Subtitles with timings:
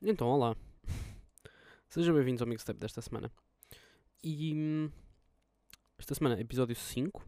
[0.00, 0.56] Então, olá.
[1.88, 3.32] Sejam bem-vindos ao mixtape desta semana.
[4.22, 4.90] E hum,
[5.98, 7.26] esta semana, episódio 5.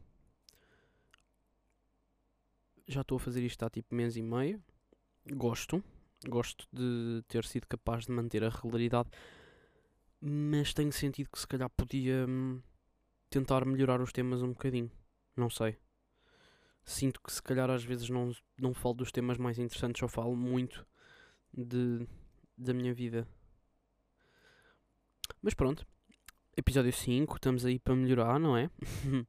[2.87, 4.63] Já estou a fazer isto há tipo mês e meio.
[5.33, 5.83] Gosto.
[6.29, 9.11] Gosto de ter sido capaz de manter a regularidade.
[10.21, 12.63] Mas tenho sentido que se calhar podia hum,
[13.29, 14.93] tentar melhorar os temas um bocadinho.
[15.37, 15.77] Não sei.
[16.85, 20.37] Sinto que se calhar às vezes não, não falo dos temas mais interessantes, só falo
[20.37, 20.87] muito
[21.53, 22.07] de,
[22.61, 23.27] da minha vida.
[25.43, 25.87] Mas pronto,
[26.57, 28.71] episódio 5, estamos aí para melhorar, não é?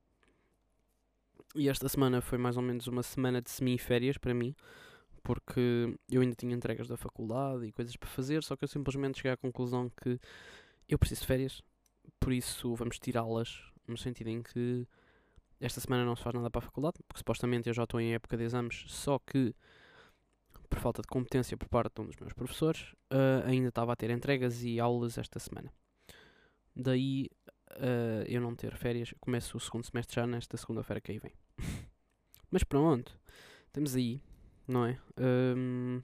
[1.55, 4.53] e esta semana foi mais ou menos uma semana de semi-férias para mim,
[5.23, 9.17] porque eu ainda tinha entregas da faculdade e coisas para fazer, só que eu simplesmente
[9.17, 10.20] cheguei à conclusão que
[10.89, 11.61] eu preciso de férias,
[12.20, 14.86] por isso vamos tirá-las, no sentido em que
[15.61, 18.13] esta semana não se faz nada para a faculdade, porque supostamente eu já estou em
[18.13, 19.55] época de exames, só que
[20.71, 23.95] por falta de competência por parte de um dos meus professores, uh, ainda estava a
[23.95, 25.71] ter entregas e aulas esta semana.
[26.73, 27.30] Daí
[27.73, 31.33] uh, eu não ter férias, começo o segundo semestre já nesta segunda-feira que aí vem.
[32.50, 33.19] Mas pronto,
[33.73, 34.22] temos aí,
[34.66, 34.97] não é?
[35.19, 36.02] Um,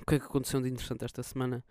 [0.00, 1.64] o que é que aconteceu de interessante esta semana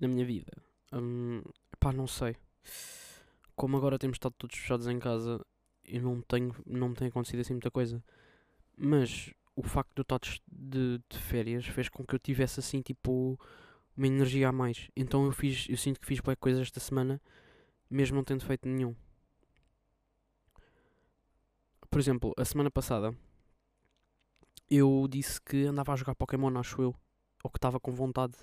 [0.00, 0.52] na minha vida?
[0.92, 1.42] Um,
[1.78, 2.36] pá, não sei
[3.60, 5.38] como agora temos estado todos fechados em casa,
[5.84, 8.02] eu não tenho, não me tem acontecido assim muita coisa.
[8.74, 10.20] Mas o facto eu estar
[10.50, 13.38] de, de férias fez com que eu tivesse assim tipo
[13.96, 14.90] uma energia a mais.
[14.96, 17.20] Então eu fiz, eu sinto que fiz boas coisas esta semana,
[17.90, 18.94] mesmo não tendo feito nenhum.
[21.90, 23.14] Por exemplo, a semana passada
[24.70, 26.94] eu disse que andava a jogar Pokémon, acho eu.
[27.42, 28.34] Ou que estava com vontade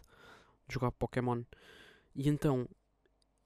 [0.68, 1.44] de jogar Pokémon.
[2.14, 2.68] E então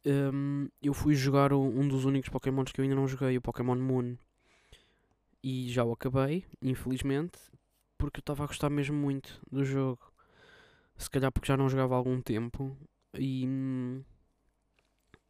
[0.06, 3.76] um, eu fui jogar um dos únicos Pokémons que eu ainda não joguei, o Pokémon
[3.76, 4.18] Moon.
[5.44, 7.40] E já o acabei, infelizmente,
[8.02, 10.12] porque eu estava a gostar mesmo muito do jogo.
[10.98, 12.76] Se calhar porque já não jogava há algum tempo
[13.14, 13.46] e,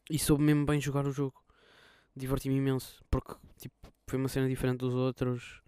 [0.09, 1.43] e soube mesmo bem jogar o jogo.
[2.15, 3.75] Diverti-me imenso, porque tipo,
[4.07, 5.61] foi uma cena diferente dos outros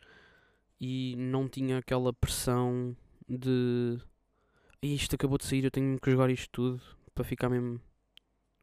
[0.80, 2.96] e não tinha aquela pressão
[3.28, 4.00] de
[4.82, 6.82] isto acabou de sair, eu tenho que jogar isto tudo
[7.14, 7.82] para ficar mesmo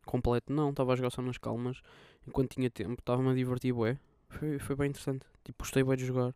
[0.06, 1.82] completo, não, estava a jogar só nas calmas,
[2.26, 3.98] enquanto tinha tempo, estava-me a divertir, bué.
[4.28, 5.26] Foi, foi bem interessante.
[5.44, 6.34] Tipo, gostei bem de jogar,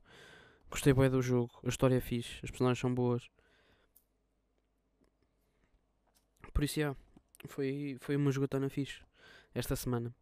[0.75, 3.31] gostei bem do jogo, a história é fixe, as personagens são boas.
[6.53, 6.99] Por isso, yeah,
[7.47, 9.01] foi, foi uma jogatana fixe
[9.55, 10.13] esta semana.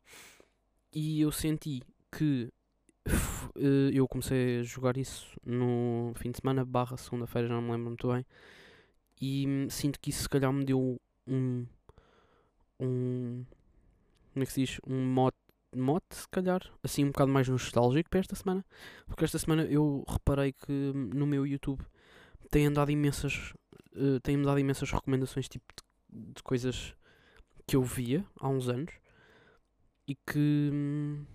[0.92, 1.82] E eu senti
[2.14, 2.52] que
[3.56, 7.70] uh, eu comecei a jogar isso no fim de semana, barra segunda-feira, já não me
[7.70, 8.26] lembro muito bem.
[9.22, 11.66] E sinto que isso se calhar me deu um
[12.78, 13.46] um.
[14.34, 14.80] Como é que se diz?
[14.86, 15.36] Um mote,
[15.74, 18.64] mote, se calhar, assim um bocado mais nostálgico para esta semana.
[19.06, 21.84] Porque esta semana eu reparei que no meu YouTube
[22.50, 23.52] tem andado imensas.
[23.94, 25.66] Uh, tem-me dado imensas recomendações tipo
[26.10, 26.94] de, de, coisas
[27.66, 28.94] que eu via há uns anos
[30.08, 31.26] e que hum,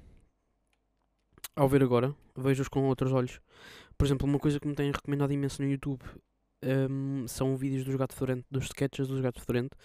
[1.55, 3.39] ao ver agora vejo-os com outros olhos.
[3.97, 6.03] Por exemplo, uma coisa que me tem recomendado imenso no YouTube
[6.63, 9.75] um, são vídeos dos Gato Fedorento, dos sketches dos Gato Fedorento.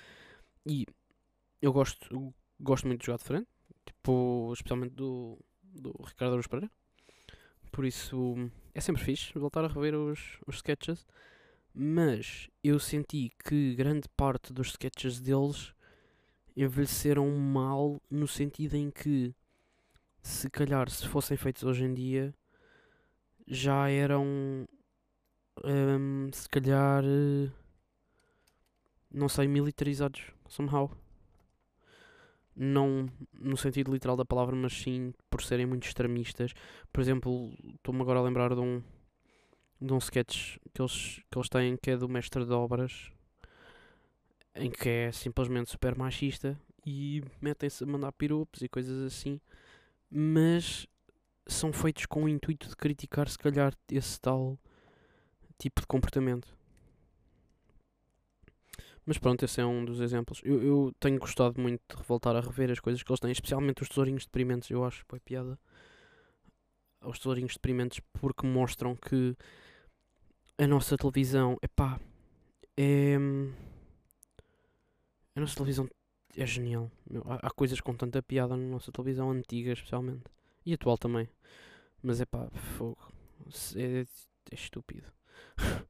[0.66, 0.86] E
[1.60, 3.48] eu gosto, gosto muito jogar de frente,
[3.84, 6.70] tipo, especialmente do, do Ricardo Aruz Pereira.
[7.70, 11.06] Por isso é sempre fixe voltar a rever os, os sketches.
[11.74, 15.74] Mas eu senti que grande parte dos sketches deles
[16.56, 19.34] envelheceram mal no sentido em que
[20.22, 22.34] se calhar se fossem feitos hoje em dia
[23.46, 24.66] já eram
[25.64, 27.02] um, se calhar
[29.10, 30.90] não sei militarizados somehow
[32.54, 36.52] não no sentido literal da palavra, mas sim por serem muito extremistas.
[36.92, 38.82] Por exemplo, estou-me agora a lembrar de um,
[39.80, 43.10] de um sketch que eles, que eles têm que é do mestre de obras,
[44.54, 49.40] em que é simplesmente super machista e metem-se a mandar piropos e coisas assim,
[50.10, 50.86] mas
[51.46, 54.58] são feitos com o intuito de criticar, se calhar, esse tal
[55.58, 56.61] tipo de comportamento.
[59.04, 60.40] Mas pronto, esse é um dos exemplos.
[60.44, 63.82] Eu, eu tenho gostado muito de voltar a rever as coisas que eles têm, especialmente
[63.82, 64.70] os tesourinhos deprimentes.
[64.70, 65.58] Eu acho, foi piada.
[67.04, 69.36] Os tesourinhos deprimentes, porque mostram que
[70.56, 72.00] a nossa televisão, epá,
[72.76, 73.16] é.
[75.34, 75.88] A nossa televisão
[76.36, 76.90] é genial.
[77.26, 80.24] Há, há, coisas com tanta piada na nossa televisão antiga, especialmente.
[80.64, 81.28] E atual também.
[82.02, 83.12] Mas é pá, fogo.
[83.76, 85.10] É, é estúpido.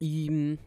[0.00, 0.58] e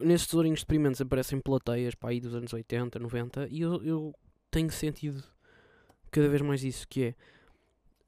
[0.00, 4.14] nesses tesourinhos de aparecem plateias para aí dos anos 80, 90 e eu, eu
[4.50, 5.22] tenho sentido
[6.10, 7.14] cada vez mais isso que é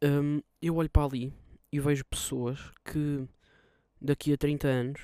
[0.06, 1.32] um, eu olho para ali
[1.70, 3.26] e vejo pessoas que
[4.00, 5.00] daqui a 30 anos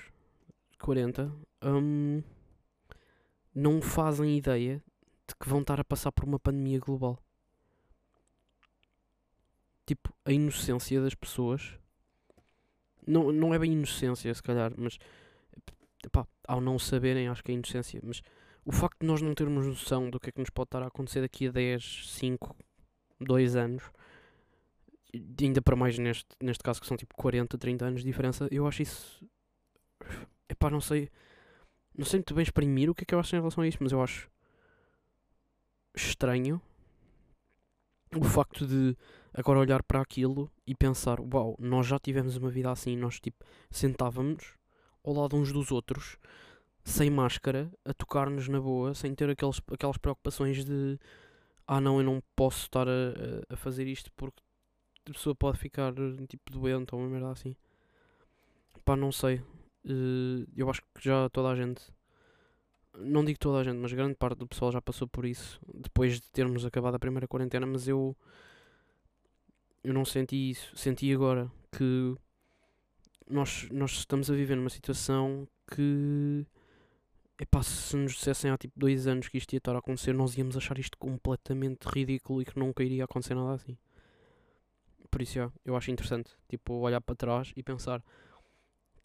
[0.79, 1.32] 40
[1.64, 2.23] hum,
[3.55, 4.82] não fazem ideia
[5.26, 7.19] de que vão estar a passar por uma pandemia global.
[9.85, 11.79] Tipo, a inocência das pessoas.
[13.06, 14.99] Não, não é bem inocência, se calhar, mas
[16.08, 18.00] epá, ao não saberem, acho que é inocência.
[18.02, 18.22] Mas
[18.64, 20.88] o facto de nós não termos noção do que é que nos pode estar a
[20.88, 22.56] acontecer daqui a 10, 5,
[23.20, 23.84] 2 anos,
[25.40, 28.66] ainda para mais neste, neste caso que são tipo 40, 30 anos de diferença, eu
[28.66, 29.26] acho isso.
[30.49, 31.10] Epá, não sei.
[31.96, 33.82] Não sei muito bem exprimir o que é que eu acho em relação a isto,
[33.82, 34.31] mas eu acho
[35.94, 36.61] estranho
[38.16, 38.96] o facto de
[39.34, 43.44] agora olhar para aquilo e pensar, uau, nós já tivemos uma vida assim, nós tipo
[43.70, 44.57] sentávamos
[45.04, 46.18] ao lado uns dos outros,
[46.84, 50.98] sem máscara, a tocar-nos na boa, sem ter aqueles, aquelas preocupações de
[51.66, 52.92] ah não, eu não posso estar a,
[53.50, 54.42] a fazer isto porque
[55.08, 55.92] a pessoa pode ficar
[56.28, 57.54] tipo doente ou uma merda assim.
[58.84, 59.42] Pá, não sei.
[59.84, 61.82] Uh, eu acho que já toda a gente
[63.00, 66.14] não digo toda a gente, mas grande parte do pessoal já passou por isso depois
[66.14, 68.16] de termos acabado a primeira quarentena, mas eu
[69.84, 70.76] eu não senti isso.
[70.76, 72.16] Senti agora que
[73.30, 76.46] nós, nós estamos a viver numa situação que
[77.40, 80.36] epá, se nos dissessem há tipo dois anos que isto ia estar a acontecer, nós
[80.36, 83.76] íamos achar isto completamente ridículo e que nunca iria acontecer nada assim.
[85.10, 88.02] Por isso, eu acho interessante tipo, olhar para trás e pensar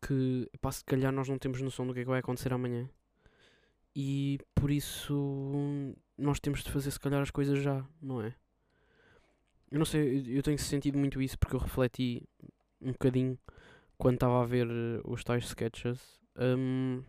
[0.02, 2.90] que epá, se calhar nós não temos noção do que é que vai acontecer amanhã
[3.96, 8.36] e por isso nós temos de fazer se calhar as coisas já, não é?
[9.72, 12.22] Eu não sei, eu tenho sentido muito isso porque eu refleti
[12.81, 13.40] um bocadinho
[14.04, 15.98] quando estava a ver eh, os tais sketches
[16.38, 17.02] um,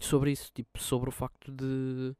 [0.00, 2.12] sobre isso, tipo, sobre o facto de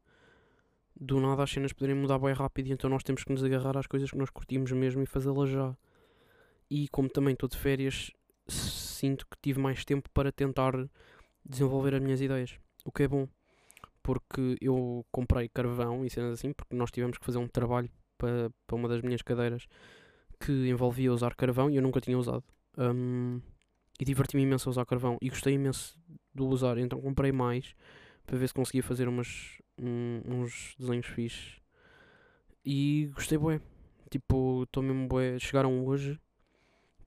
[0.99, 3.77] do nada as cenas poderem mudar bem rápido e então nós temos que nos agarrar
[3.77, 5.77] às coisas que nós curtimos mesmo e fazê-las já.
[6.71, 8.13] E como também estou de férias,
[8.47, 10.73] sinto que tive mais tempo para tentar
[11.45, 13.29] desenvolver as minhas ideias, o que é bom
[14.01, 18.49] porque eu comprei carvão e cenas assim, porque nós tivemos que fazer um trabalho para,
[18.65, 19.67] para uma das minhas cadeiras
[20.39, 22.45] que envolvia usar carvão e eu nunca tinha usado.
[22.79, 23.41] Um,
[24.01, 25.99] e diverti-me imenso a usar carvão e gostei imenso
[26.35, 27.75] de usar, então comprei mais
[28.27, 31.61] para ver se conseguia fazer umas, um, uns desenhos fixes.
[32.65, 33.61] E gostei bué.
[34.11, 35.39] Tipo, estou mesmo bué.
[35.39, 36.19] Chegaram hoje.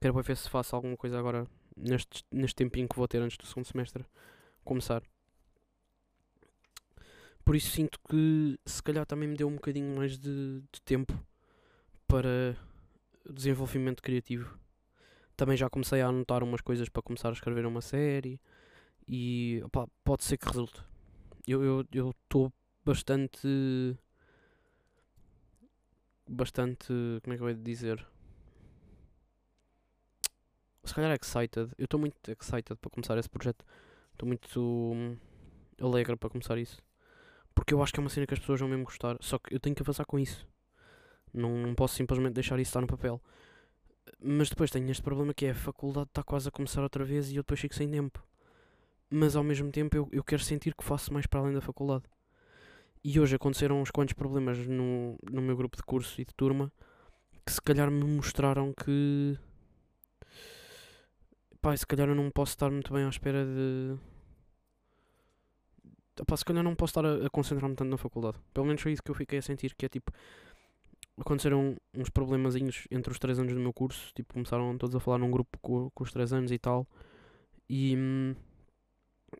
[0.00, 1.46] Quero ver se faço alguma coisa agora
[1.76, 4.04] neste, neste tempinho que vou ter antes do segundo semestre
[4.64, 5.02] começar.
[7.44, 11.12] Por isso sinto que se calhar também me deu um bocadinho mais de, de tempo
[12.06, 12.56] para
[13.28, 14.58] desenvolvimento criativo.
[15.40, 18.38] Também já comecei a anotar umas coisas para começar a escrever uma série
[19.08, 20.84] e opa, pode ser que resulte.
[21.46, 22.52] Eu estou
[22.84, 23.96] bastante.
[26.28, 26.92] Bastante.
[27.22, 28.06] Como é que eu ia dizer?
[30.84, 31.70] Se calhar excited.
[31.78, 33.64] Eu estou muito excited para começar esse projeto.
[34.12, 35.16] Estou muito hum,
[35.80, 36.82] alegre para começar isso.
[37.54, 39.16] Porque eu acho que é uma cena que as pessoas vão mesmo gostar.
[39.22, 40.46] Só que eu tenho que avançar com isso.
[41.32, 43.22] Não, não posso simplesmente deixar isso estar no papel.
[44.18, 47.30] Mas depois tenho este problema que é a faculdade está quase a começar outra vez
[47.30, 48.22] e eu depois fico sem tempo.
[49.10, 52.04] Mas ao mesmo tempo eu, eu quero sentir que faço mais para além da faculdade.
[53.02, 56.72] E hoje aconteceram uns quantos problemas no, no meu grupo de curso e de turma
[57.44, 59.38] que se calhar me mostraram que.
[61.60, 63.98] Pá, se calhar eu não posso estar muito bem à espera de
[66.20, 68.38] opá, se calhar não posso estar a, a concentrar-me tanto na faculdade.
[68.52, 70.12] Pelo menos foi isso que eu fiquei a sentir, que é tipo,
[71.20, 75.18] aconteceram uns problemazinhos entre os 3 anos do meu curso, tipo, começaram todos a falar
[75.18, 76.86] num grupo com, com os 3 anos e tal,
[77.68, 78.34] e hum,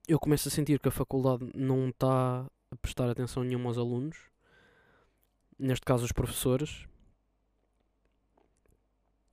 [0.06, 4.16] eu começo a sentir que a faculdade não está a prestar atenção nenhuma aos alunos,
[5.58, 6.86] neste caso os professores.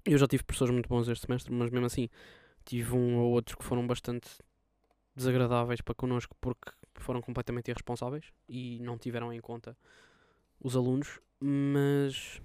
[0.05, 2.09] Eu já tive professores muito bons este semestre, mas mesmo assim
[2.65, 4.29] tive um ou outros que foram bastante
[5.15, 9.75] desagradáveis para connosco porque foram completamente irresponsáveis e não tiveram em conta
[10.59, 12.41] os alunos, mas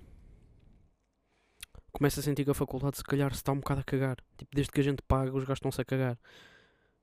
[1.92, 4.16] começo a sentir que a faculdade se calhar se está um bocado a cagar.
[4.36, 6.18] Tipo, desde que a gente paga, os gajos estão-se a cagar.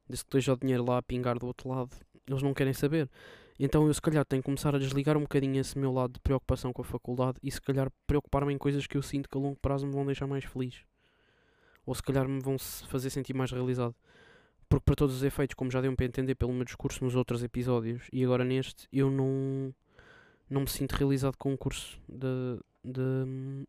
[0.07, 1.95] Desde que esteja o dinheiro lá a pingar do outro lado,
[2.27, 3.09] eles não querem saber.
[3.59, 6.19] Então eu se calhar tenho que começar a desligar um bocadinho esse meu lado de
[6.21, 9.41] preocupação com a faculdade e se calhar preocupar-me em coisas que eu sinto que a
[9.41, 10.83] longo prazo me vão deixar mais feliz.
[11.85, 13.93] Ou se calhar me vão fazer sentir mais realizado.
[14.69, 17.43] Porque para todos os efeitos, como já deu para entender pelo meu discurso nos outros
[17.43, 19.73] episódios e agora neste, eu não,
[20.49, 23.01] não me sinto realizado com um curso de, de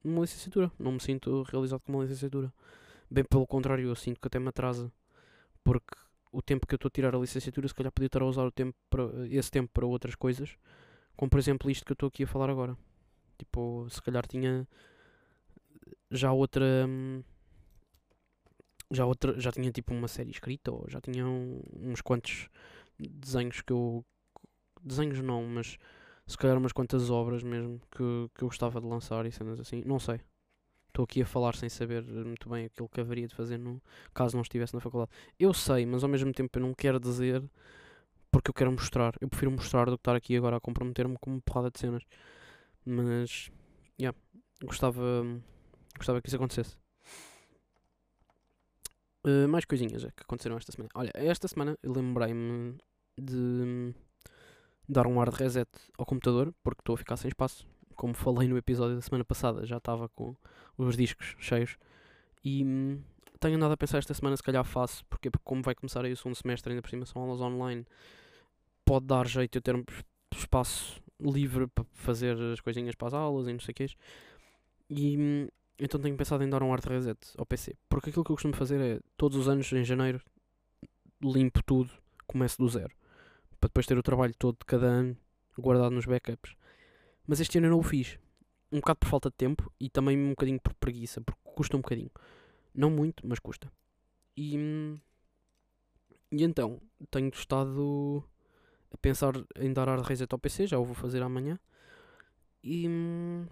[0.04, 0.70] uma licenciatura.
[0.78, 2.52] Não me sinto realizado com uma licenciatura.
[3.10, 4.92] Bem pelo contrário, eu sinto que até me atrasa.
[5.64, 5.94] Porque
[6.32, 8.44] o tempo que eu estou a tirar a licenciatura, se calhar podia estar a usar
[8.44, 10.56] o tempo para, esse tempo para outras coisas.
[11.16, 12.76] Como por exemplo isto que eu estou aqui a falar agora.
[13.38, 14.66] Tipo, se calhar tinha
[16.10, 16.86] já outra.
[16.86, 17.22] Hum,
[18.90, 22.48] já, outra, já tinha tipo uma série escrita, ou já tinha um- uns quantos
[22.98, 24.04] desenhos que eu.
[24.82, 25.78] Desenhos não, mas
[26.30, 29.82] se calhar umas quantas obras mesmo que, que eu gostava de lançar e cenas assim.
[29.84, 30.20] Não sei.
[30.86, 33.82] Estou aqui a falar sem saber muito bem aquilo que haveria de fazer no,
[34.14, 35.10] caso não estivesse na faculdade.
[35.38, 37.42] Eu sei, mas ao mesmo tempo eu não quero dizer
[38.30, 39.12] porque eu quero mostrar.
[39.20, 42.04] Eu prefiro mostrar do que estar aqui agora a comprometer-me com uma porrada de cenas.
[42.84, 43.50] Mas,
[44.00, 44.16] yeah,
[44.64, 45.02] gostava,
[45.96, 46.78] gostava que isso acontecesse.
[49.26, 50.90] Uh, mais coisinhas é, que aconteceram esta semana.
[50.94, 52.78] Olha, esta semana lembrei-me
[53.20, 53.94] de
[54.90, 57.66] dar um ar de reset ao computador porque estou a ficar sem espaço.
[57.94, 60.34] Como falei no episódio da semana passada, já estava com
[60.76, 61.76] os discos cheios.
[62.44, 63.00] E hum,
[63.38, 66.16] tenho andado a pensar esta semana se calhar faço, porque como vai começar aí o
[66.16, 67.86] segundo semestre, ainda por cima são aulas online,
[68.84, 69.84] pode dar jeito eu ter um
[70.34, 73.86] espaço livre para fazer as coisinhas para as aulas e não sei o que.
[74.88, 77.76] E hum, então tenho pensado em dar um hard reset ao PC.
[77.88, 80.20] Porque aquilo que eu costumo fazer é, todos os anos, em janeiro,
[81.22, 81.90] limpo tudo,
[82.26, 82.94] começo do zero.
[83.60, 85.16] Para depois ter o trabalho todo de cada ano
[85.58, 86.54] guardado nos backups.
[87.26, 88.18] Mas este ano eu não o fiz.
[88.72, 91.80] Um bocado por falta de tempo e também um bocadinho por preguiça, porque custa um
[91.80, 92.10] bocadinho.
[92.74, 93.70] Não muito, mas custa.
[94.36, 94.96] E, hum,
[96.32, 98.24] e então, tenho estado
[98.92, 101.58] a pensar em dar hard reset ao PC, já o vou fazer amanhã.
[102.62, 102.88] E.
[102.88, 103.46] hum,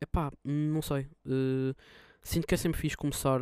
[0.00, 1.08] Epá, não sei.
[1.26, 1.74] eh,
[2.22, 3.40] sinto que é sempre fixe começar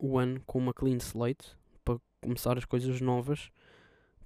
[0.00, 3.50] o ano com uma clean slate para começar as coisas novas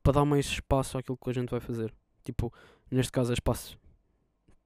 [0.02, 1.92] para dar mais espaço àquilo que a gente vai fazer.
[2.24, 2.52] Tipo,
[2.90, 3.78] neste caso é espaço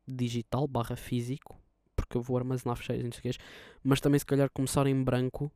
[0.07, 1.59] digital barra físico,
[1.97, 3.35] porque eu vou armazenar fecheiros e não sei o
[3.83, 5.51] mas também se calhar começar em branco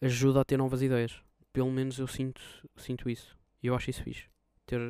[0.00, 1.22] ajuda a ter novas ideias.
[1.52, 2.42] Pelo menos eu sinto,
[2.76, 3.36] sinto isso.
[3.62, 4.24] E eu acho isso fixe.
[4.66, 4.80] Ter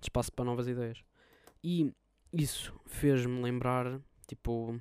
[0.00, 1.02] espaço para novas ideias.
[1.64, 1.92] E
[2.32, 4.78] isso fez-me lembrar, tipo,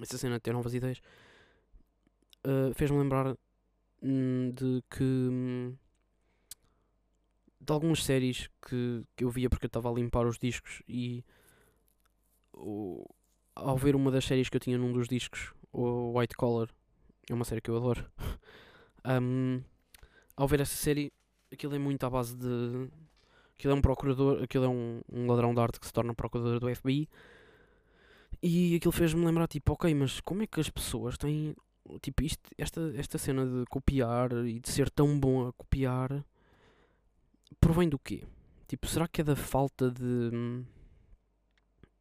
[0.00, 1.00] essa cena de ter novas ideias,
[2.46, 3.36] uh, fez-me lembrar
[4.02, 5.76] hum, de que hum,
[7.64, 11.24] de algumas séries que, que eu via porque eu estava a limpar os discos e
[13.54, 16.68] ao ver uma das séries que eu tinha num dos discos, o White Collar,
[17.30, 18.04] é uma série que eu adoro.
[19.20, 19.62] hum,
[20.36, 21.12] ao ver essa série,
[21.52, 22.88] aquilo é muito à base de.
[23.54, 26.58] Aquilo é um procurador, aquilo é um, um ladrão de arte que se torna procurador
[26.58, 27.08] do FBI.
[28.42, 31.54] E aquilo fez-me lembrar, tipo, ok, mas como é que as pessoas têm.
[32.00, 36.24] Tipo, isto, esta, esta cena de copiar e de ser tão bom a copiar
[37.60, 38.24] provém do quê?
[38.68, 40.64] Tipo, será que é da falta de.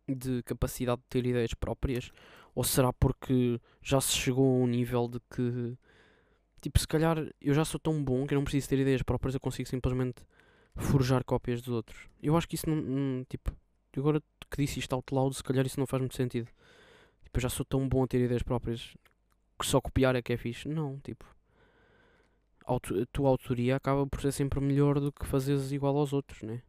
[0.08, 2.12] de capacidade de ter ideias próprias?
[2.56, 5.78] Ou será porque já se chegou a um nível de que.
[6.62, 9.34] Tipo, se calhar eu já sou tão bom que eu não preciso ter ideias próprias,
[9.34, 10.24] eu consigo simplesmente
[10.76, 12.08] forjar cópias dos outros.
[12.22, 12.76] Eu acho que isso não.
[12.76, 13.52] não, tipo,
[13.98, 16.48] agora que disse isto out loud, se calhar isso não faz muito sentido.
[17.24, 18.96] Tipo, eu já sou tão bom a ter ideias próprias
[19.60, 20.68] que só copiar é que é fixe.
[20.68, 21.26] Não, tipo.
[22.66, 22.80] A
[23.12, 26.62] tua autoria acaba por ser sempre melhor do que fazeres igual aos outros, né?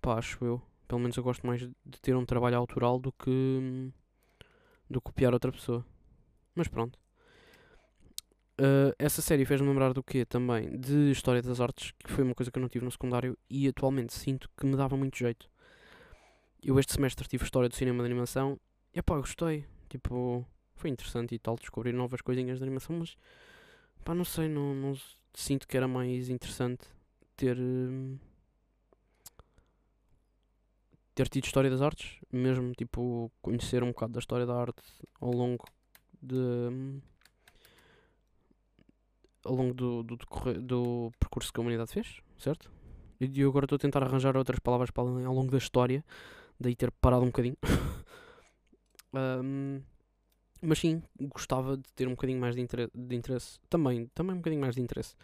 [0.00, 0.62] Pá, acho eu.
[0.88, 3.92] Pelo menos eu gosto mais de ter um trabalho autoral do que.
[4.88, 5.84] do que copiar outra pessoa.
[6.54, 6.98] Mas pronto.
[8.60, 10.78] Uh, essa série fez-me lembrar do quê também?
[10.78, 13.66] De História das Artes, que foi uma coisa que eu não tive no secundário e
[13.66, 15.48] atualmente sinto que me dava muito jeito.
[16.62, 18.60] Eu este semestre tive História do Cinema de Animação
[18.92, 19.64] e pá, gostei.
[19.88, 23.16] Tipo, foi interessante e tal descobrir novas coisinhas de animação, mas
[24.04, 24.96] pá, não sei, não, não
[25.34, 26.86] sinto que era mais interessante
[27.36, 27.58] ter.
[27.58, 28.18] hum,
[31.14, 34.82] ter tido História das Artes, mesmo tipo conhecer um bocado da história da arte
[35.20, 35.64] ao longo
[36.22, 36.36] de.
[36.36, 37.00] hum,
[39.44, 40.16] ao longo do, do,
[40.60, 42.70] do percurso que a humanidade fez, certo?
[43.20, 46.04] E eu agora estou a tentar arranjar outras palavras para ao longo da história,
[46.58, 47.56] daí ter parado um bocadinho.
[49.12, 49.82] Ahm,
[50.62, 54.38] mas sim, gostava de ter um bocadinho mais de, intere- de interesse, também, também um
[54.38, 55.14] bocadinho mais de interesse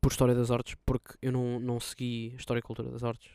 [0.00, 3.30] por História das Artes, porque eu não, não segui História e Cultura das Artes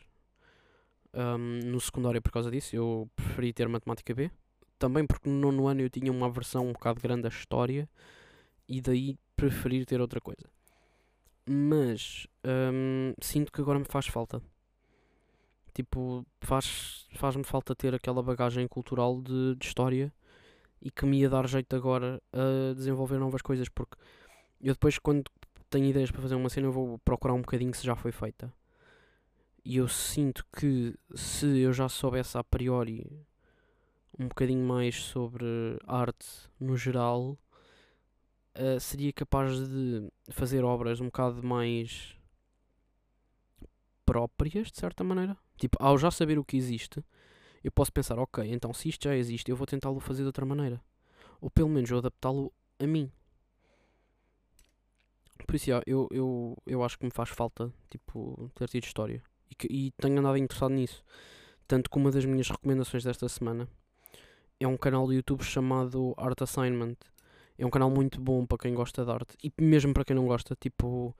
[1.12, 4.30] ahm, no secundário por causa disso, eu preferi ter Matemática B,
[4.78, 7.88] também porque no nono ano eu tinha uma aversão um bocado grande à História,
[8.68, 10.48] e daí preferir ter outra coisa.
[11.46, 14.40] Mas hum, sinto que agora me faz falta.
[15.72, 20.12] Tipo, faz, faz-me falta ter aquela bagagem cultural de, de história
[20.80, 23.68] e que me ia dar jeito agora a desenvolver novas coisas.
[23.68, 23.96] Porque
[24.60, 25.24] eu depois, quando
[25.68, 28.52] tenho ideias para fazer uma cena, eu vou procurar um bocadinho se já foi feita.
[29.64, 33.06] E eu sinto que se eu já soubesse a priori
[34.18, 35.44] um bocadinho mais sobre
[35.86, 36.26] arte
[36.58, 37.38] no geral,
[38.56, 42.16] uh, seria capaz de fazer obras um bocado mais
[44.04, 45.36] próprias, de certa maneira.
[45.56, 47.04] Tipo, ao já saber o que existe,
[47.62, 50.46] eu posso pensar, ok, então se isto já existe, eu vou tentá-lo fazer de outra
[50.46, 50.80] maneira.
[51.40, 53.10] Ou pelo menos adaptá-lo a mim.
[55.46, 59.22] Por isso, eu, eu, eu acho que me faz falta, tipo, ter tido história.
[59.50, 61.02] E, que, e tenho andado interessado nisso.
[61.66, 63.68] Tanto que uma das minhas recomendações desta semana
[64.58, 66.96] é um canal do YouTube chamado Art Assignment.
[67.58, 69.36] É um canal muito bom para quem gosta de arte.
[69.42, 71.14] E mesmo para quem não gosta, tipo,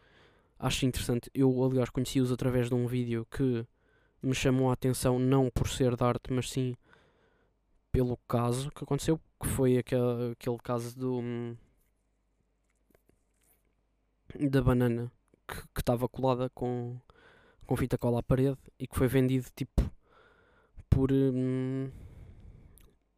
[0.59, 1.31] acho interessante.
[1.35, 3.67] Eu, aliás, conheci-os através de um vídeo que
[4.23, 6.75] me chamou a atenção, não por ser de arte, mas sim
[7.93, 11.57] pelo caso que aconteceu, que foi aquele, aquele caso do hum,
[14.39, 15.11] da banana
[15.47, 16.97] que estava colada com,
[17.67, 19.91] com fita cola à parede e que foi vendido tipo
[20.89, 21.91] por hum,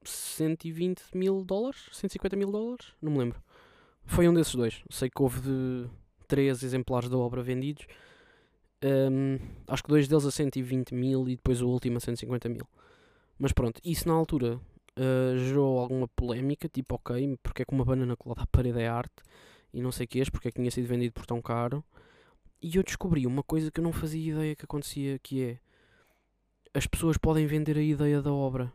[0.05, 3.43] 120 mil dólares, 150 mil dólares, não me lembro.
[4.05, 4.83] Foi um desses dois.
[4.91, 5.89] Sei que houve de
[6.27, 7.87] três exemplares da obra vendidos.
[8.85, 12.67] Hum, acho que dois deles a 120 mil e depois o último a 150 mil.
[13.39, 14.61] Mas pronto, isso na altura
[14.99, 18.89] uh, gerou alguma polémica, tipo, ok, porque é que uma banana colada à parede é
[18.89, 19.23] arte
[19.73, 21.85] e não sei o que porque é que tinha sido vendido por tão caro.
[22.61, 25.59] E eu descobri uma coisa que eu não fazia ideia que acontecia, que é
[26.75, 28.73] as pessoas podem vender a ideia da obra.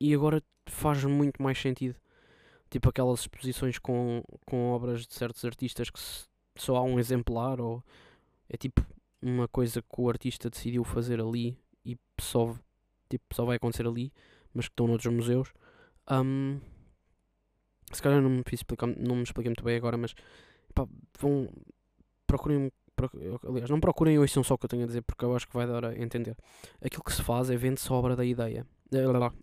[0.00, 1.96] E agora faz muito mais sentido.
[2.70, 6.00] Tipo aquelas exposições com, com obras de certos artistas que
[6.56, 7.82] só há um exemplar ou
[8.48, 8.84] é tipo
[9.22, 12.54] uma coisa que o artista decidiu fazer ali e só,
[13.08, 14.12] tipo, só vai acontecer ali,
[14.52, 15.52] mas que estão noutros museus.
[16.10, 16.60] Um,
[17.92, 20.14] se calhar não me explicar, não me expliquei muito bem agora, mas
[20.74, 20.86] pá,
[21.18, 21.48] vão
[22.26, 22.72] procurem
[23.48, 25.54] aliás, não procurem ouçam só o que eu tenho a dizer porque eu acho que
[25.54, 26.36] vai dar a entender.
[26.80, 28.66] Aquilo que se faz é vende sobra da ideia.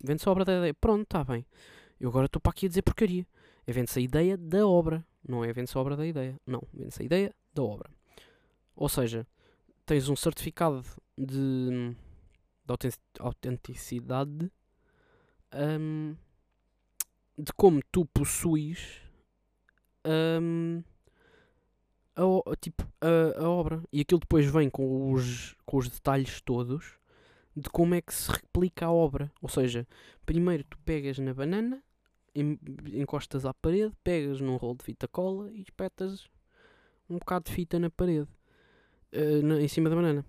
[0.02, 0.74] Vende sobra da ideia.
[0.74, 1.44] Pronto, está bem.
[1.98, 3.26] Eu agora estou para aqui a dizer porcaria.
[3.66, 5.04] É vende-se a ideia da obra.
[5.26, 6.38] Não é vende-se a obra da ideia.
[6.46, 7.90] Não, vende-se a ideia da obra.
[8.74, 9.26] Ou seja,
[9.90, 10.84] tens um certificado
[11.18, 11.96] de,
[12.64, 14.52] de autenticidade
[15.52, 16.14] um,
[17.36, 19.00] de como tu possuis
[20.06, 20.80] um,
[22.14, 23.82] a, tipo, a, a, obra.
[23.92, 26.96] E aquilo depois vem com os, com os detalhes todos
[27.56, 29.28] de como é que se replica a obra.
[29.42, 29.88] Ou seja,
[30.24, 31.82] primeiro tu pegas na banana,
[32.94, 36.30] encostas à parede, pegas num rolo de fita cola e espetas
[37.08, 38.28] um bocado de fita na parede,
[39.12, 40.24] uh, na, em cima da banana.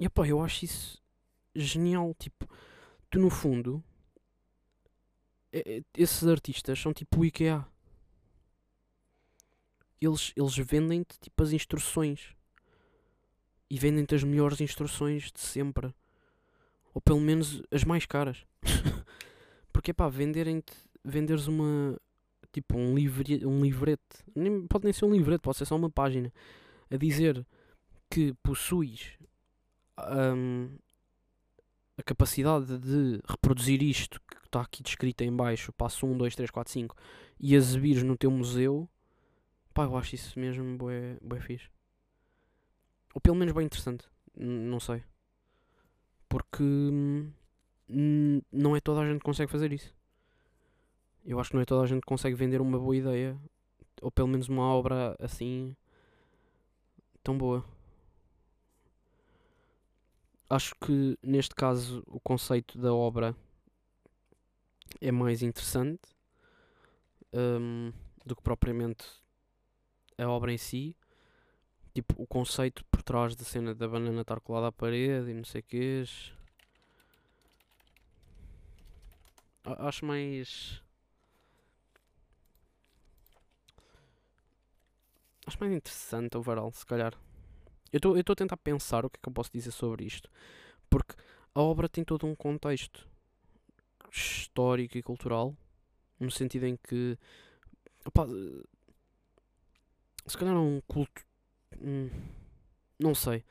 [0.00, 1.02] E pá, eu acho isso
[1.54, 2.14] genial.
[2.18, 2.48] Tipo,
[3.10, 3.82] tu no fundo,
[5.94, 7.64] esses artistas são tipo o IKEA.
[10.00, 12.34] Eles, eles vendem-te tipo as instruções
[13.70, 15.94] e vendem-te as melhores instruções de sempre,
[16.92, 18.44] ou pelo menos as mais caras.
[19.72, 21.98] Porque pá, venderem-te, venderes uma
[22.52, 24.02] tipo um, livre, um livrete,
[24.34, 26.30] nem, pode nem ser um livrete, pode ser só uma página,
[26.92, 27.44] a dizer
[28.10, 29.16] que possuis
[29.98, 30.76] um,
[31.96, 36.50] a capacidade de reproduzir isto que está aqui descrito em baixo, passo 1, 2, 3,
[36.50, 36.96] 4, 5,
[37.40, 38.88] e exibires no teu museu,
[39.72, 41.70] pá, eu acho isso mesmo bué, bué fixe.
[43.14, 45.02] Ou pelo menos bem interessante, N não sei.
[46.28, 47.30] Porque hum,
[48.52, 49.94] não é toda a gente que consegue fazer isso.
[51.24, 53.38] Eu acho que não é toda a gente que consegue vender uma boa ideia,
[54.02, 55.74] ou pelo menos uma obra assim,
[57.22, 57.64] tão boa
[60.52, 63.34] acho que neste caso o conceito da obra
[65.00, 66.02] é mais interessante
[67.32, 67.90] um,
[68.26, 69.06] do que propriamente
[70.18, 70.94] a obra em si.
[71.94, 75.44] Tipo, o conceito por trás da cena da banana estar colada à parede e não
[75.44, 76.04] sei o que.
[79.64, 80.82] Acho mais.
[85.46, 87.14] Acho mais interessante overall, se calhar.
[87.92, 90.30] Eu estou a tentar pensar o que é que eu posso dizer sobre isto.
[90.88, 91.14] Porque
[91.54, 93.08] a obra tem todo um contexto
[94.10, 95.54] histórico e cultural.
[96.18, 97.18] No sentido em que.
[98.04, 98.26] Opa,
[100.26, 101.22] se calhar é um culto.
[101.80, 102.08] Hum,
[102.98, 103.44] não sei.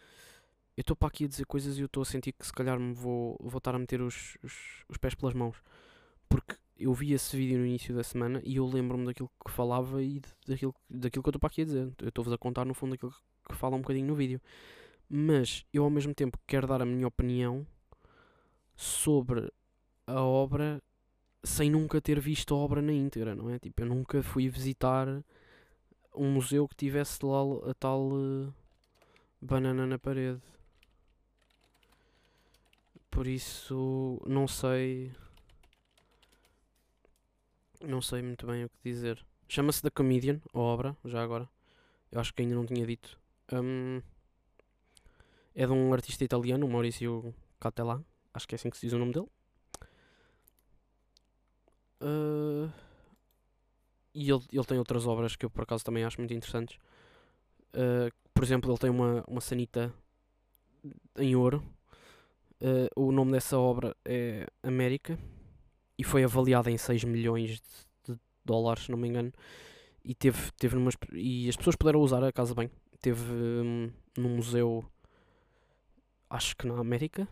[0.78, 2.80] Eu estou para aqui a dizer coisas e eu estou a sentir que se calhar
[2.80, 5.58] me vou, vou estar a meter os, os, os pés pelas mãos.
[6.30, 10.02] Porque eu vi esse vídeo no início da semana e eu lembro-me daquilo que falava
[10.02, 11.94] e daquilo, daquilo que eu estou para aqui a dizer.
[12.02, 13.14] Eu estou-vos a contar no fundo daquilo
[13.48, 14.42] que fala um bocadinho no vídeo.
[15.10, 17.66] Mas eu ao mesmo tempo quero dar a minha opinião
[18.76, 19.52] sobre
[20.08, 20.82] a obra
[21.44, 23.60] sem nunca ter visto a obra na íntegra, não é?
[23.60, 25.08] Tipo, eu nunca fui visitar
[26.16, 28.54] um museu que tivesse lá a tal uh,
[29.42, 30.42] banana na parede.
[33.10, 35.12] Por isso, não sei.
[37.84, 39.26] Não sei muito bem o que dizer.
[39.48, 41.50] Chama-se The Comedian, a obra, já agora.
[42.12, 43.20] Eu acho que ainda não tinha dito.
[43.52, 44.02] Um,
[45.56, 48.04] é de um artista italiano, Maurício Cattelan.
[48.34, 49.28] Acho que é assim que se diz o nome dele.
[52.02, 52.72] Uh,
[54.14, 56.78] e ele, ele tem outras obras que eu por acaso também acho muito interessantes.
[57.74, 59.94] Uh, por exemplo, ele tem uma, uma sanita
[61.18, 61.64] em ouro.
[62.62, 65.18] Uh, o nome dessa obra é América
[66.02, 69.32] e foi avaliada em 6 milhões de, de dólares, se não me engano.
[70.04, 72.72] E teve, teve numas, e as pessoas puderam usar a casa bem.
[73.00, 74.84] Teve um, num museu,
[76.28, 77.28] acho que na América,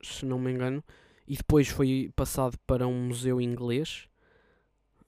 [0.00, 0.80] se não me engano,
[1.26, 4.08] e depois foi passado para um museu inglês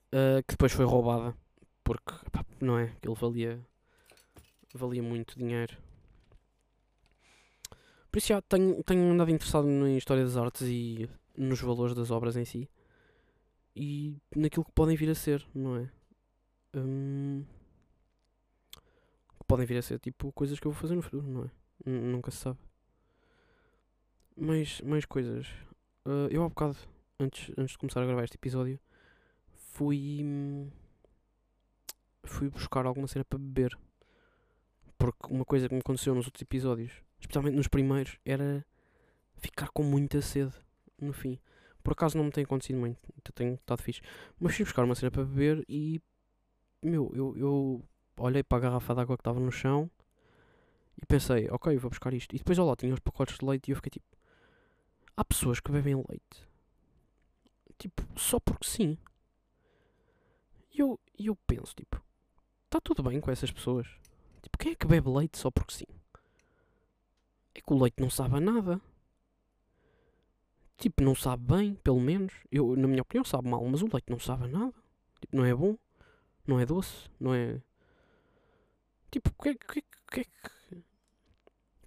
[0.09, 1.37] uh, que depois foi roubada
[1.85, 2.93] porque pá, não é?
[3.05, 3.61] Ele valia
[4.75, 5.77] valia muito dinheiro.
[8.11, 12.11] Por isso já tenho, tenho andado interessado na história das artes e nos valores das
[12.11, 12.69] obras em si
[13.75, 15.91] e naquilo que podem vir a ser, não é?
[16.75, 17.45] Hum,
[19.47, 21.51] podem vir a ser tipo coisas que eu vou fazer no futuro, não é?
[21.87, 22.59] N nunca se sabe.
[24.37, 25.47] Mais, mais coisas.
[26.07, 26.77] Uh, eu há bocado,
[27.21, 28.81] antes, antes de começar a gravar este episódio,
[29.55, 30.25] fui.
[32.25, 33.79] fui buscar alguma cena para beber.
[34.97, 38.65] Porque uma coisa que me aconteceu nos outros episódios, especialmente nos primeiros, era
[39.35, 40.55] ficar com muita sede
[41.05, 41.39] no fim.
[41.83, 44.01] Por acaso não me tem acontecido muito, então tenho estado fixe.
[44.39, 46.01] Mas fui buscar uma cena para beber e.
[46.83, 47.85] Meu, eu, eu
[48.17, 49.91] olhei para a garrafa de água que estava no chão
[51.01, 52.35] e pensei, ok, vou buscar isto.
[52.35, 54.07] E depois, olha lá, tinha os pacotes de leite e eu fiquei tipo,
[55.17, 56.49] Há pessoas que bebem leite.
[57.79, 58.97] Tipo, só porque sim.
[60.73, 62.03] E eu, eu penso, tipo,
[62.65, 63.87] está tudo bem com essas pessoas?
[64.41, 65.87] Tipo, quem é que bebe leite só porque sim?
[67.55, 68.81] É que o leite não sabe a nada.
[70.79, 72.33] Tipo, não sabe bem, pelo menos.
[72.51, 74.75] Eu, na minha opinião, sabe mal, mas o leite não sabe nada.
[75.21, 75.77] Tipo, não é bom,
[76.47, 77.61] não é doce, não é.
[79.11, 79.79] Tipo, o que é que.
[79.79, 80.53] O que é que.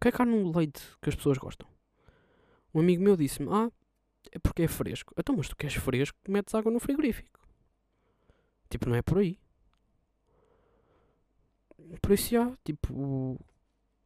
[0.08, 1.68] É que há no leite que as pessoas gostam?
[2.74, 3.72] Um amigo meu disse-me: Ah,
[4.32, 5.14] é porque é fresco.
[5.18, 7.40] Então, mas tu queres fresco, metes água no frigorífico.
[8.70, 9.40] Tipo, não é por aí.
[12.02, 13.40] Por isso, já, tipo,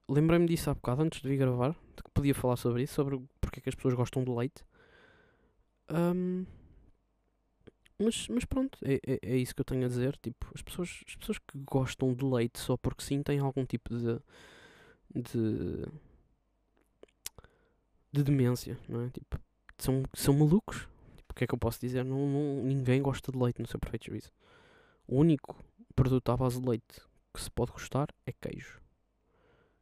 [0.08, 3.20] lembrei-me disso há bocado antes de vir gravar, de que podia falar sobre isso, sobre
[3.42, 4.64] porque é que as pessoas gostam de leite.
[5.92, 6.46] Um,
[7.98, 10.18] mas, mas pronto, é, é, é, isso que eu tenho a dizer.
[10.18, 13.96] Tipo, as pessoas, as pessoas que gostam de leite só porque sim têm algum tipo
[13.96, 14.20] de,
[15.14, 15.86] de
[18.12, 19.10] de demência, não é?
[19.10, 19.40] Tipo,
[19.78, 20.88] são, são malucos.
[21.18, 22.04] Tipo, o que é que eu posso dizer?
[22.04, 24.32] Não, não, ninguém gosta de leite no seu perfeito juízo.
[25.08, 25.56] O único
[25.96, 27.02] produto à base de leite
[27.34, 28.82] que se pode gostar é queijo.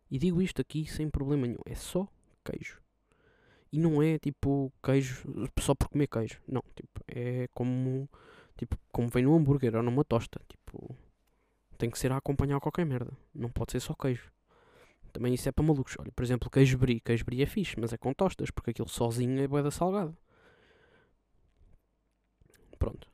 [0.09, 1.59] E digo isto aqui sem problema nenhum.
[1.65, 2.07] É só
[2.43, 2.81] queijo.
[3.71, 5.27] E não é tipo queijo
[5.59, 6.39] só por comer queijo.
[6.47, 8.09] Não, tipo, é como
[8.57, 10.95] tipo, como vem no hambúrguer ou numa tosta, tipo,
[11.77, 13.11] tem que ser a acompanhar qualquer merda.
[13.33, 14.31] Não pode ser só queijo.
[15.13, 15.95] Também isso é para malucos.
[15.99, 16.99] Olha, por exemplo, queijo brie.
[16.99, 20.15] Queijo brie é fixe, mas é com tostas, porque aquilo sozinho é boeda salgado.
[22.77, 23.07] Pronto.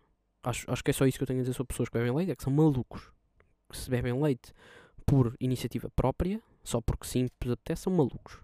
[0.44, 2.14] Acho, acho que é só isso que eu tenho a dizer sobre pessoas que bebem
[2.14, 3.12] leite, é que são malucos.
[3.70, 4.54] Que se bebem leite
[5.06, 8.43] por iniciativa própria, só porque simples até são malucos.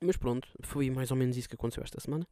[0.00, 2.26] Mas pronto, foi mais ou menos isso que aconteceu esta semana.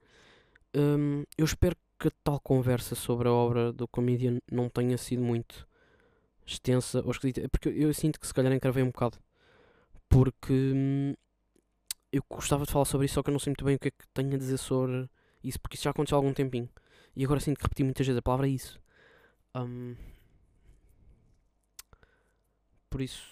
[0.77, 5.67] Um, eu espero que tal conversa sobre a obra do comedian não tenha sido muito
[6.47, 7.49] extensa ou esquisita.
[7.49, 9.19] Porque eu, eu sinto que se calhar encravei um bocado.
[10.09, 11.15] Porque hum,
[12.13, 13.89] eu gostava de falar sobre isso, só que eu não sei muito bem o que
[13.89, 15.09] é que tenho a dizer sobre
[15.43, 16.69] isso, porque isso já aconteceu há algum tempinho.
[17.17, 18.81] E agora sinto que repeti muitas vezes a palavra isso.
[19.55, 19.97] Um,
[22.91, 23.23] por isso,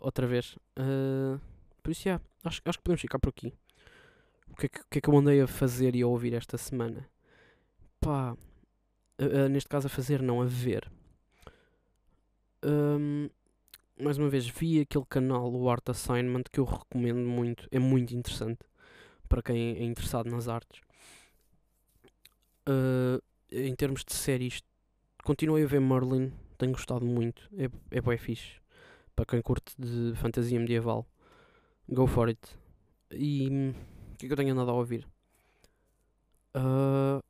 [0.00, 0.56] outra vez.
[0.78, 1.40] Uh,
[1.84, 3.52] por isso, yeah, acho, acho que podemos ficar por aqui.
[4.48, 6.32] O que, é que, o que é que eu andei a fazer e a ouvir
[6.32, 7.06] esta semana?
[8.00, 8.34] Pá,
[9.50, 10.90] neste caso a fazer, não a ver.
[12.64, 13.28] Um,
[14.00, 17.68] mais uma vez, vi aquele canal, o Art Assignment, que eu recomendo muito.
[17.70, 18.60] É muito interessante
[19.28, 20.80] para quem é interessado nas artes.
[22.66, 24.62] Uh, em termos de séries,
[25.22, 26.32] continuei a ver Merlin.
[26.56, 27.46] Tenho gostado muito.
[27.58, 28.62] É, é fixe.
[29.14, 31.06] Para quem curte de fantasia medieval,
[31.88, 32.40] go for it.
[33.10, 35.06] E o que é que eu tenho andado a ouvir?
[36.56, 37.22] Uh,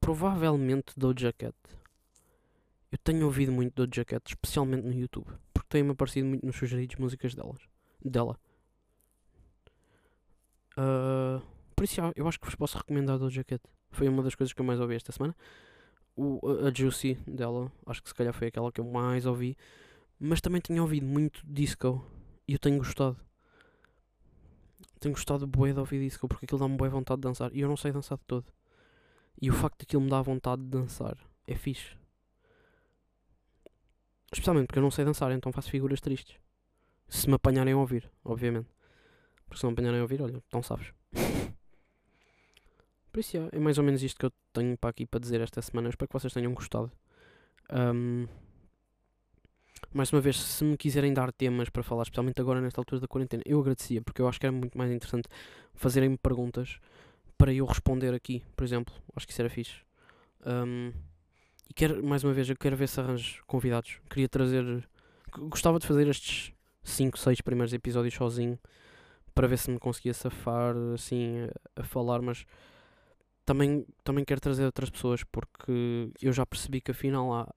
[0.00, 1.56] provavelmente Doja Cat.
[2.92, 6.96] Eu tenho ouvido muito Doja Cat, especialmente no YouTube, porque tem-me aparecido muito nos sugeridos
[6.96, 7.60] músicas delas,
[8.04, 8.38] dela.
[10.78, 11.42] Uh,
[11.74, 13.62] por isso, eu acho que vos posso recomendar Doja Cat.
[13.90, 15.34] Foi uma das coisas que eu mais ouvi esta semana.
[16.14, 19.56] O, a, Juicy dela, acho que se calhar foi aquela que eu mais ouvi.
[20.18, 22.04] Mas também tenho ouvido muito disco
[22.46, 23.16] e eu tenho gostado.
[25.00, 27.68] Tenho gostado bué de ouvir disco porque aquilo dá-me boa vontade de dançar e eu
[27.68, 28.46] não sei dançar de todo.
[29.40, 31.96] E o facto de aquilo me dá vontade de dançar é fixe.
[34.32, 36.36] Especialmente porque eu não sei dançar, então faço figuras tristes.
[37.08, 38.68] Se me apanharem a ouvir, obviamente.
[39.46, 40.92] Porque se não apanharem a ouvir, olha, então sabes.
[43.12, 45.62] Por isso, é mais ou menos isto que eu tenho para aqui para dizer esta
[45.62, 45.88] semana.
[45.88, 46.90] Espero que vocês tenham gostado.
[47.70, 48.26] Um,
[49.92, 53.08] mais uma vez, se me quiserem dar temas para falar, especialmente agora nesta altura da
[53.08, 55.28] quarentena, eu agradecia, porque eu acho que era muito mais interessante
[55.74, 56.78] fazerem-me perguntas
[57.38, 58.94] para eu responder aqui, por exemplo.
[59.14, 59.80] Acho que isso era fixe.
[60.44, 60.92] Um,
[61.68, 64.00] e quero, mais uma vez, eu quero ver se arranjo convidados.
[64.08, 64.88] Queria trazer.
[65.32, 68.58] Gostava de fazer estes 5, 6 primeiros episódios sozinho
[69.34, 72.46] para ver se me conseguia safar assim a, falar, mas
[73.44, 77.54] também, também quero trazer outras pessoas porque eu já percebi que afinal há,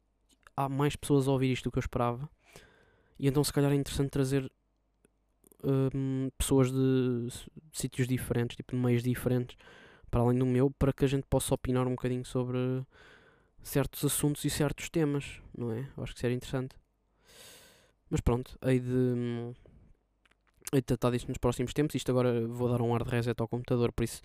[0.60, 2.30] há mais pessoas a ouvir isto do que eu esperava.
[3.18, 4.52] E então se calhar é interessante trazer
[5.64, 7.30] hum, pessoas de,
[7.72, 9.56] sítios diferentes, tipo de meios diferentes,
[10.12, 12.58] para além do meu, para que a gente possa opinar um bocadinho sobre
[13.62, 15.88] certos assuntos e certos temas, não é?
[15.96, 16.76] Eu acho que seria interessante.
[18.10, 19.54] Mas pronto, hei de, hum,
[20.74, 21.96] hei de tratar disto nos próximos tempos.
[21.96, 24.22] Isto agora vou dar um ar de reset ao computador, por isso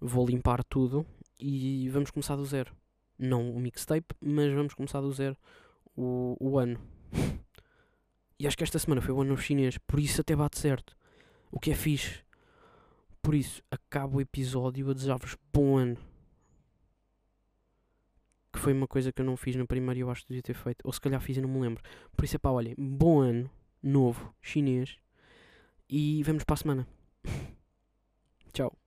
[0.00, 1.04] vou limpar tudo
[1.40, 2.72] e vamos começar do zero.
[3.18, 5.36] Não o mixtape, mas vamos começar do zero
[5.96, 6.78] o, o ano.
[8.38, 10.96] E acho que esta semana foi o ano chinês, por isso até bate certo.
[11.50, 12.22] O que é fixe.
[13.22, 15.96] Por isso, acabo o episódio a desejar-vos bom ano.
[18.52, 20.42] Que foi uma coisa que eu não fiz no primeiro e eu acho que devia
[20.42, 20.82] ter feito.
[20.84, 21.82] Ou se calhar fiz e não me lembro.
[22.16, 23.50] Por isso é pá, olhem, bom ano,
[23.82, 24.98] novo, chinês.
[25.88, 26.88] E vemos para a semana.
[28.52, 28.83] Tchau.